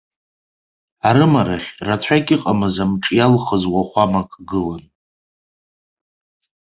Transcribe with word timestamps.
Арымарахь 1.07 1.69
рацәак 1.87 2.27
иҟамыз 2.35 2.75
амҿы 2.83 3.11
иалхыз 3.17 3.63
уахәамак 3.73 4.31
гылан. 4.47 4.83